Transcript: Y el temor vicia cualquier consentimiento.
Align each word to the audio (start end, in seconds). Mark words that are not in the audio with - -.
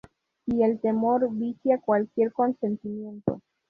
Y 0.47 0.63
el 0.63 0.79
temor 0.79 1.29
vicia 1.31 1.79
cualquier 1.79 2.31
consentimiento. 2.33 3.39